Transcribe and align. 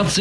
Herz, 0.00 0.18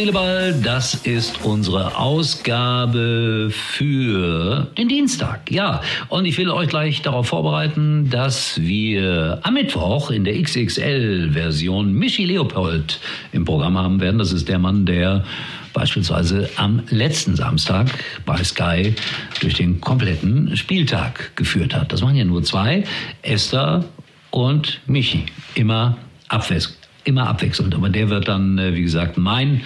das 0.62 0.94
ist 0.94 1.46
unsere 1.46 1.96
Ausgabe 1.96 3.50
für 3.50 4.68
den 4.78 4.90
Dienstag. 4.90 5.50
Ja, 5.50 5.80
und 6.10 6.26
ich 6.26 6.38
will 6.38 6.50
euch 6.50 6.68
gleich 6.68 7.02
darauf 7.02 7.28
vorbereiten, 7.28 8.10
dass 8.10 8.60
wir 8.60 9.40
am 9.42 9.54
Mittwoch 9.54 10.12
in 10.12 10.26
der 10.26 10.34
XXL-Version 10.42 11.94
Michi 11.94 12.26
Leopold 12.26 13.00
im 13.32 13.46
Programm 13.46 13.78
haben 13.78 14.02
werden. 14.02 14.18
Das 14.18 14.34
ist 14.34 14.50
der 14.50 14.60
Mann, 14.60 14.86
der 14.86 15.24
beispielsweise 15.72 16.50
am 16.58 16.84
letzten 16.90 17.38
Samstag 17.38 17.88
bei 18.26 18.44
Sky 18.44 18.94
durch 19.40 19.54
den 19.54 19.80
kompletten 19.80 20.58
Spieltag 20.58 21.38
geführt 21.38 21.74
hat. 21.74 21.94
Das 21.94 22.02
waren 22.02 22.18
ja 22.18 22.26
nur 22.26 22.44
zwei, 22.44 22.84
Esther 23.22 23.86
und 24.30 24.82
Michi. 24.88 25.28
Immer 25.56 25.98
abwechselnd 26.28 26.79
immer 27.10 27.28
abwechselnd. 27.28 27.76
Aber 27.76 27.90
der 27.90 28.10
wird 28.10 28.28
dann, 28.28 28.58
äh, 28.58 28.74
wie 28.76 28.82
gesagt, 28.82 29.18
mein 29.18 29.62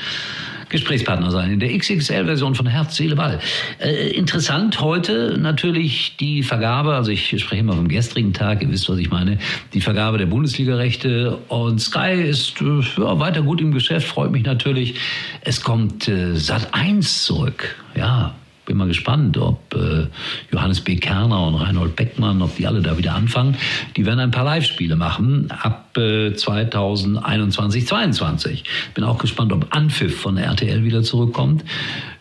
Gesprächspartner 0.73 1.29
sein 1.29 1.51
in 1.51 1.59
der 1.59 1.69
XXL-Version 1.77 2.55
von 2.55 2.65
Herz, 2.65 2.95
Seele, 2.95 3.15
Ball. 3.15 3.39
Äh, 3.79 4.09
interessant 4.09 4.81
heute 4.81 5.37
natürlich 5.37 6.17
die 6.19 6.41
Vergabe, 6.41 6.95
also 6.95 7.11
ich 7.11 7.39
spreche 7.39 7.61
immer 7.61 7.73
vom 7.73 7.87
gestrigen 7.87 8.33
Tag, 8.33 8.63
ihr 8.63 8.71
wisst, 8.71 8.89
was 8.89 8.97
ich 8.97 9.11
meine, 9.11 9.37
die 9.73 9.81
Vergabe 9.81 10.17
der 10.17 10.25
Bundesliga-Rechte 10.25 11.37
und 11.47 11.79
Sky 11.79 12.13
ist 12.13 12.59
äh, 12.59 12.79
ja, 12.97 13.19
weiter 13.19 13.43
gut 13.43 13.61
im 13.61 13.71
Geschäft, 13.71 14.07
freut 14.07 14.31
mich 14.31 14.43
natürlich. 14.43 14.95
Es 15.41 15.61
kommt 15.61 16.07
äh, 16.07 16.35
Sat 16.35 16.73
1 16.73 17.25
zurück, 17.25 17.75
ja, 17.95 18.33
bin 18.65 18.77
mal 18.77 18.87
gespannt, 18.87 19.37
ob 19.37 19.73
äh, 19.75 20.07
Johannes 20.51 20.81
B. 20.81 20.95
Kerner 20.95 21.47
und 21.47 21.55
Reinhold 21.55 21.95
Beckmann, 21.95 22.41
ob 22.41 22.55
die 22.55 22.67
alle 22.67 22.81
da 22.81 22.97
wieder 22.97 23.13
anfangen. 23.13 23.57
Die 23.97 24.05
werden 24.05 24.19
ein 24.19 24.31
paar 24.31 24.45
Live-Spiele 24.45 24.95
machen 24.95 25.51
ab 25.51 25.97
äh, 25.97 26.33
2021, 26.33 27.87
22. 27.87 28.63
Bin 28.93 29.03
auch 29.03 29.17
gespannt, 29.17 29.51
ob 29.51 29.75
Anpfiff 29.75 30.19
von 30.19 30.37
RTL 30.37 30.83
wieder 30.83 31.03
zurückkommt. 31.03 31.63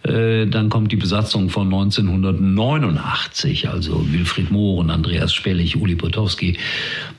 Äh, 0.04 0.46
dann 0.46 0.68
kommt 0.68 0.90
die 0.90 0.96
Besatzung 0.96 1.48
von 1.48 1.72
1989, 1.72 3.68
also 3.68 4.04
Wilfried 4.10 4.50
Mohren, 4.50 4.90
Andreas 4.90 5.32
Spellig, 5.32 5.76
Uli 5.76 5.94
Potowski. 5.94 6.58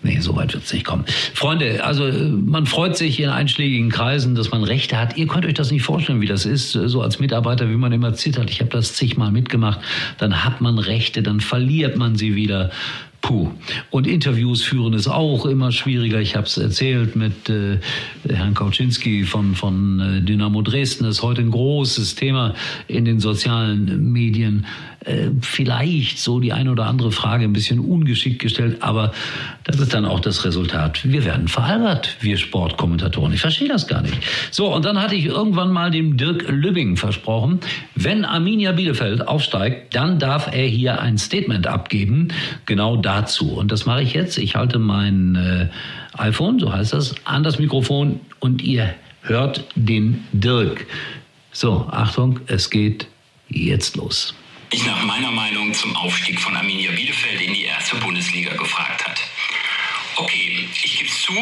Nee, 0.02 0.20
so 0.20 0.36
weit 0.36 0.54
wird 0.54 0.66
es 0.66 0.74
nicht 0.74 0.86
kommen. 0.86 1.06
Freunde, 1.34 1.84
also 1.84 2.12
man 2.46 2.66
freut 2.66 2.98
sich 2.98 3.20
in 3.20 3.30
einschlägigen 3.30 3.90
Kreisen, 3.90 4.36
dass 4.36 4.52
man 4.52 4.64
Rechte 4.64 5.00
hat. 5.00 5.18
Ihr 5.18 5.28
könnt 5.28 5.46
euch 5.46 5.54
das 5.54 5.72
nicht 5.72 5.84
vorstellen, 5.84 6.20
wie 6.20 6.28
das 6.28 6.46
ist, 6.46 6.74
so 6.74 7.02
als 7.02 7.20
Mitarbeiter, 7.20 7.70
wie 7.70 7.78
man 7.78 7.94
immer 7.94 8.14
zittert. 8.14 8.50
Ich 8.50 8.60
habe 8.60 8.70
das 8.70 8.94
zigmal 8.96 9.32
mitgemacht. 9.32 9.80
Dann 10.18 10.44
hat 10.44 10.60
man 10.60 10.78
Rechte, 10.78 11.24
dann 11.24 11.40
verliert 11.40 11.98
man 11.98 12.16
sie 12.16 12.36
wieder. 12.36 12.72
Puh. 13.24 13.50
Und 13.90 14.06
Interviews 14.06 14.64
führen 14.64 14.94
ist 14.94 15.08
auch 15.08 15.46
immer 15.46 15.72
schwieriger. 15.72 16.20
Ich 16.20 16.36
habe 16.36 16.46
es 16.46 16.58
erzählt 16.58 17.16
mit 17.16 17.50
äh, 17.50 17.80
Herrn 18.28 18.54
Kauczynski 18.54 19.24
von, 19.24 19.56
von 19.56 20.00
äh, 20.02 20.22
Dynamo 20.22 20.62
Dresden. 20.62 21.06
Das 21.06 21.16
ist 21.16 21.24
heute 21.24 21.42
ein 21.42 21.52
großes 21.52 22.16
Thema 22.16 22.54
in 22.90 23.06
den 23.06 23.22
sozialen 23.22 24.12
Medien. 24.12 24.66
Äh, 25.06 25.32
vielleicht 25.42 26.20
so 26.20 26.40
die 26.40 26.54
eine 26.54 26.72
oder 26.72 26.86
andere 26.86 27.12
Frage 27.12 27.44
ein 27.44 27.54
bisschen 27.54 27.80
ungeschickt 27.80 28.40
gestellt, 28.40 28.78
aber 28.82 29.12
das 29.64 29.80
ist 29.80 29.94
dann 29.94 30.06
auch 30.06 30.20
das 30.20 30.46
Resultat. 30.46 31.00
Wir 31.04 31.26
werden 31.26 31.48
veralbert, 31.48 32.18
wir 32.22 32.38
Sportkommentatoren. 32.38 33.34
Ich 33.34 33.42
verstehe 33.42 33.68
das 33.68 33.88
gar 33.88 34.02
nicht. 34.02 34.18
So, 34.52 34.74
und 34.74 34.86
dann 34.86 35.02
hatte 35.02 35.16
ich 35.16 35.26
irgendwann 35.26 35.72
mal 35.72 35.92
dem 35.92 36.16
Dirk 36.16 36.50
Lübbing 36.50 36.96
versprochen, 36.96 37.60
wenn 37.96 38.24
Arminia 38.24 38.72
Bielefeld 38.72 39.28
aufsteigt, 39.28 39.94
dann 39.94 40.20
darf 40.20 40.48
er 40.48 40.68
hier 40.68 41.02
ein 41.02 41.18
Statement 41.18 41.68
abgeben, 41.68 42.30
genau 42.66 42.96
dazu. 43.14 43.54
Und 43.54 43.72
das 43.72 43.86
mache 43.86 44.02
ich 44.02 44.14
jetzt. 44.14 44.38
Ich 44.38 44.56
halte 44.56 44.80
mein 44.80 45.36
äh, 45.36 45.70
iPhone, 46.18 46.60
so 46.60 46.72
heißt 46.74 46.94
das, 46.94 47.16
an 47.26 47.44
das 47.44 47.60
Mikrofon 47.60 48.20
und 48.40 48.62
ihr 48.62 48.94
hört 49.22 49.66
den 49.76 50.26
Dirk. 50.32 50.86
So, 51.52 51.88
Achtung, 51.92 52.40
es 52.48 52.70
geht 52.70 53.08
jetzt 53.50 53.96
los 53.96 54.34
mich 54.74 54.86
nach 54.86 55.04
meiner 55.04 55.30
Meinung 55.30 55.72
zum 55.74 55.96
Aufstieg 55.96 56.40
von 56.40 56.56
Arminia 56.56 56.92
Bielefeld 56.92 57.40
in 57.42 57.54
die 57.54 57.66
erste 57.66 57.96
Bundesliga 57.98 58.54
gefragt 58.56 59.06
hat. 59.06 59.22
Okay, 60.16 60.68
ich 60.84 60.98
gebe 60.98 61.10
es 61.10 61.22
zu, 61.22 61.34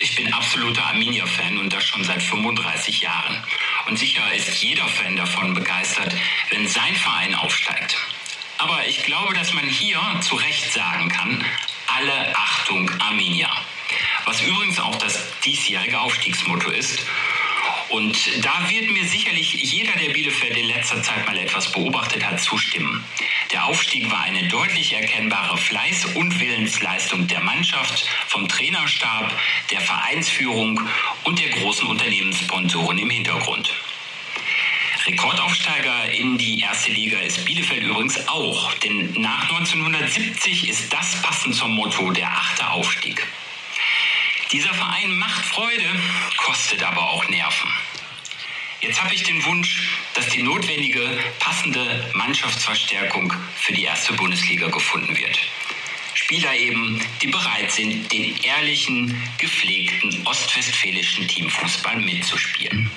ich 0.00 0.14
bin 0.16 0.32
absoluter 0.32 0.84
Arminia-Fan 0.84 1.58
und 1.58 1.72
das 1.72 1.84
schon 1.84 2.04
seit 2.04 2.22
35 2.22 3.00
Jahren. 3.00 3.42
Und 3.88 3.98
sicher 3.98 4.22
ist 4.34 4.62
jeder 4.62 4.86
Fan 4.86 5.16
davon 5.16 5.54
begeistert, 5.54 6.14
wenn 6.50 6.68
sein 6.68 6.94
Verein 6.94 7.34
aufsteigt. 7.34 7.96
Aber 8.58 8.86
ich 8.86 9.04
glaube, 9.04 9.34
dass 9.34 9.52
man 9.52 9.64
hier 9.64 10.00
zu 10.20 10.36
Recht 10.36 10.72
sagen 10.72 11.08
kann, 11.08 11.44
alle 11.86 12.36
Achtung 12.36 12.90
Arminia. 13.00 13.50
Was 14.24 14.40
übrigens 14.42 14.80
auch 14.80 14.96
das 14.96 15.18
diesjährige 15.40 16.00
Aufstiegsmotto 16.00 16.70
ist 16.70 17.04
und 17.94 18.44
da 18.44 18.68
wird 18.68 18.90
mir 18.90 19.04
sicherlich 19.04 19.54
jeder, 19.54 19.92
der 19.92 20.12
Bielefeld 20.12 20.56
in 20.56 20.66
letzter 20.66 21.00
Zeit 21.00 21.26
mal 21.28 21.38
etwas 21.38 21.70
beobachtet 21.70 22.24
hat, 22.24 22.40
zustimmen. 22.40 23.04
Der 23.52 23.66
Aufstieg 23.66 24.10
war 24.10 24.20
eine 24.22 24.48
deutlich 24.48 24.94
erkennbare 24.94 25.56
Fleiß- 25.56 26.16
und 26.16 26.40
Willensleistung 26.40 27.28
der 27.28 27.40
Mannschaft, 27.40 28.04
vom 28.26 28.48
Trainerstab, 28.48 29.32
der 29.70 29.80
Vereinsführung 29.80 30.80
und 31.22 31.38
der 31.38 31.50
großen 31.50 31.86
Unternehmenssponsoren 31.86 32.98
im 32.98 33.10
Hintergrund. 33.10 33.72
Rekordaufsteiger 35.06 36.12
in 36.12 36.38
die 36.38 36.60
erste 36.60 36.90
Liga 36.90 37.18
ist 37.18 37.44
Bielefeld 37.44 37.82
übrigens 37.82 38.26
auch, 38.26 38.72
denn 38.74 39.12
nach 39.20 39.42
1970 39.50 40.68
ist 40.68 40.90
das 40.90 41.20
passend 41.20 41.54
zum 41.54 41.74
Motto 41.74 42.10
der 42.10 42.28
achte 42.28 42.70
Aufstieg. 42.70 43.26
Dieser 44.50 44.72
Verein 44.72 45.14
macht 45.18 45.44
Freude, 45.44 45.84
kostet 46.38 46.82
aber 46.82 47.10
auch 47.10 47.28
Nerven. 47.28 47.70
Jetzt 48.80 49.02
habe 49.02 49.14
ich 49.14 49.22
den 49.24 49.44
Wunsch, 49.44 49.90
dass 50.14 50.28
die 50.28 50.42
notwendige, 50.42 51.06
passende 51.38 52.10
Mannschaftsverstärkung 52.14 53.30
für 53.56 53.74
die 53.74 53.84
erste 53.84 54.14
Bundesliga 54.14 54.68
gefunden 54.68 55.14
wird. 55.16 55.38
Spieler 56.14 56.54
eben, 56.54 57.04
die 57.20 57.26
bereit 57.26 57.70
sind, 57.70 58.10
den 58.10 58.36
ehrlichen, 58.42 59.22
gepflegten 59.36 60.26
ostwestfälischen 60.26 61.28
Teamfußball 61.28 61.96
mitzuspielen. 61.96 62.90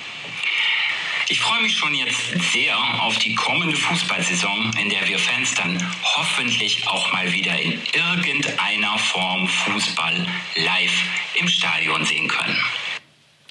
Ich 1.30 1.40
freue 1.40 1.60
mich 1.60 1.76
schon 1.76 1.94
jetzt 1.94 2.52
sehr 2.52 2.74
auf 3.02 3.18
die 3.18 3.34
kommende 3.34 3.76
Fußballsaison, 3.76 4.70
in 4.82 4.88
der 4.88 5.06
wir 5.06 5.18
Fans 5.18 5.54
dann 5.54 5.78
hoffentlich 6.02 6.88
auch 6.88 7.12
mal 7.12 7.30
wieder 7.30 7.52
in 7.60 7.72
irgendeiner 7.72 8.96
Form 8.96 9.46
Fußball 9.46 10.14
live 10.56 11.02
im 11.38 11.46
Stadion 11.46 12.02
sehen 12.06 12.28
können. 12.28 12.56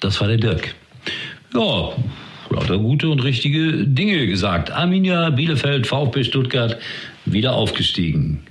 Das 0.00 0.20
war 0.20 0.26
der 0.26 0.38
Dirk. 0.38 0.74
Ja, 1.54 1.92
lauter 2.50 2.78
gute 2.78 3.10
und 3.10 3.20
richtige 3.20 3.86
Dinge 3.86 4.26
gesagt. 4.26 4.72
Arminia, 4.72 5.30
Bielefeld, 5.30 5.86
VfB 5.86 6.24
Stuttgart 6.24 6.80
wieder 7.26 7.52
aufgestiegen. 7.52 8.44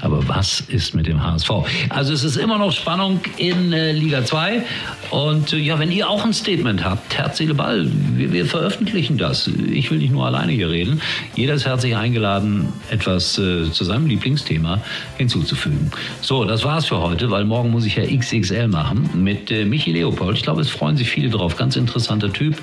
Aber 0.00 0.26
was 0.28 0.60
ist 0.60 0.94
mit 0.94 1.06
dem 1.06 1.22
HSV? 1.22 1.50
Also 1.88 2.12
es 2.12 2.24
ist 2.24 2.36
immer 2.36 2.58
noch 2.58 2.72
Spannung 2.72 3.20
in 3.36 3.72
äh, 3.72 3.92
Liga 3.92 4.24
2. 4.24 4.64
Und 5.10 5.52
äh, 5.52 5.58
ja, 5.58 5.78
wenn 5.78 5.92
ihr 5.92 6.10
auch 6.10 6.24
ein 6.24 6.32
Statement 6.32 6.84
habt, 6.84 7.16
Herz, 7.16 7.38
Seele, 7.38 7.54
Ball, 7.54 7.88
wir, 8.14 8.32
wir, 8.32 8.44
veröffentlichen 8.46 9.18
das. 9.18 9.46
Ich 9.46 9.90
will 9.92 9.98
nicht 9.98 10.10
nur 10.10 10.26
alleine 10.26 10.50
hier 10.50 10.68
reden. 10.68 11.00
Jeder 11.36 11.54
ist 11.54 11.64
herzlich 11.64 11.94
eingeladen, 11.94 12.72
etwas 12.90 13.38
äh, 13.38 13.70
zu 13.70 13.84
seinem 13.84 14.06
Lieblingsthema 14.06 14.82
hinzuzufügen. 15.16 15.92
So, 16.20 16.44
das 16.44 16.64
war's 16.64 16.86
für 16.86 17.00
heute, 17.00 17.30
weil 17.30 17.44
morgen 17.44 17.70
muss 17.70 17.86
ich 17.86 17.94
ja 17.94 18.04
XXL 18.04 18.66
machen 18.66 19.08
mit 19.14 19.52
äh, 19.52 19.64
Michi 19.64 19.92
Leopold. 19.92 20.36
Ich 20.36 20.42
glaube, 20.42 20.60
es 20.60 20.70
freuen 20.70 20.96
sich 20.96 21.08
viele 21.08 21.30
drauf. 21.30 21.56
Ganz 21.56 21.76
interessanter 21.76 22.32
Typ 22.32 22.60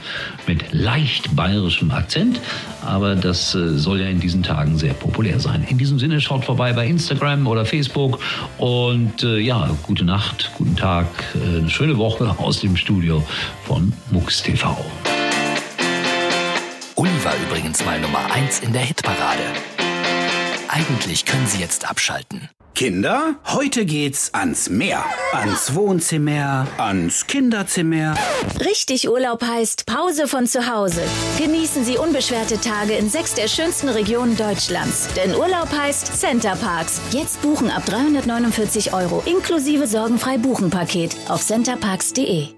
mit 0.47 0.73
leicht 0.73 1.33
bayerischem 1.33 1.91
Akzent. 1.91 2.41
Aber 2.85 3.15
das 3.15 3.55
äh, 3.55 3.77
soll 3.77 4.01
ja 4.01 4.07
in 4.07 4.19
diesen 4.19 4.43
Tagen 4.43 4.77
sehr 4.77 4.93
populär 4.93 5.39
sein. 5.39 5.65
In 5.69 5.77
diesem 5.77 5.99
Sinne, 5.99 6.19
schaut 6.21 6.45
vorbei 6.45 6.73
bei 6.73 6.87
Instagram 6.87 7.47
oder 7.47 7.65
Facebook. 7.65 8.19
Und 8.57 9.23
äh, 9.23 9.39
ja, 9.39 9.69
gute 9.83 10.03
Nacht, 10.03 10.51
guten 10.57 10.75
Tag, 10.75 11.07
äh, 11.35 11.59
eine 11.59 11.69
schöne 11.69 11.97
Woche 11.97 12.35
aus 12.39 12.61
dem 12.61 12.75
Studio 12.75 13.23
von 13.65 13.93
MUX 14.11 14.43
TV. 14.43 14.75
Uli 16.95 17.09
war 17.23 17.33
übrigens 17.47 17.83
mal 17.85 17.99
Nummer 17.99 18.31
1 18.33 18.59
in 18.59 18.73
der 18.73 18.83
Hitparade. 18.83 19.43
Eigentlich 20.67 21.25
können 21.25 21.47
Sie 21.47 21.59
jetzt 21.59 21.89
abschalten. 21.89 22.49
Kinder, 22.81 23.35
heute 23.45 23.85
geht's 23.85 24.33
ans 24.33 24.67
Meer. 24.67 25.05
Ans 25.33 25.75
Wohnzimmer, 25.75 26.65
ans 26.79 27.27
Kinderzimmer. 27.27 28.15
Richtig 28.59 29.07
Urlaub 29.07 29.43
heißt 29.43 29.85
Pause 29.85 30.27
von 30.27 30.47
zu 30.47 30.67
Hause. 30.67 31.03
Genießen 31.37 31.85
Sie 31.85 31.99
unbeschwerte 31.99 32.59
Tage 32.59 32.93
in 32.93 33.07
sechs 33.07 33.35
der 33.35 33.47
schönsten 33.47 33.87
Regionen 33.87 34.35
Deutschlands. 34.35 35.09
Denn 35.13 35.35
Urlaub 35.35 35.69
heißt 35.71 36.19
Center 36.19 36.55
Parks. 36.55 36.99
Jetzt 37.11 37.43
buchen 37.43 37.69
ab 37.69 37.85
349 37.85 38.95
Euro 38.95 39.21
inklusive 39.27 39.85
sorgenfrei 39.85 40.39
Buchenpaket 40.39 41.15
auf 41.27 41.43
centerparks.de. 41.43 42.55